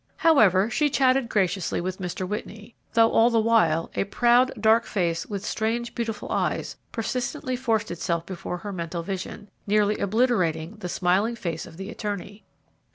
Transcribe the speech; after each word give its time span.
However, 0.17 0.67
she 0.67 0.89
chatted 0.89 1.29
graciously 1.29 1.79
with 1.79 1.99
Mr. 1.99 2.27
Whitney, 2.27 2.73
though, 2.93 3.11
all 3.11 3.29
the 3.29 3.39
while, 3.39 3.91
a 3.93 4.03
proud, 4.05 4.51
dark 4.59 4.85
face 4.87 5.27
with 5.27 5.45
strangely 5.45 5.93
beautiful 5.93 6.31
eyes 6.31 6.75
persistently 6.91 7.55
forced 7.55 7.91
itself 7.91 8.25
before 8.25 8.57
her 8.57 8.73
mental 8.73 9.03
vision, 9.03 9.47
nearly 9.67 9.99
obliterating 9.99 10.77
the 10.77 10.89
smiling 10.89 11.35
face 11.35 11.67
of 11.67 11.77
the 11.77 11.91
attorney. 11.91 12.43